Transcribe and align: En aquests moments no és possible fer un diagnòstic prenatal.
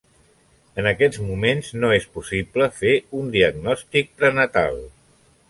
En 0.83 0.87
aquests 0.91 1.19
moments 1.25 1.69
no 1.83 1.91
és 1.97 2.07
possible 2.15 2.69
fer 2.79 2.95
un 3.21 3.31
diagnòstic 3.37 4.11
prenatal. 4.25 4.83